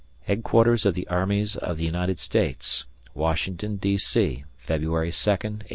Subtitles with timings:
[0.23, 3.99] Headquarters of the Armies of the United States, Washington, D.
[3.99, 4.81] C., Feb'y
[5.13, 5.69] 2nd, 1866.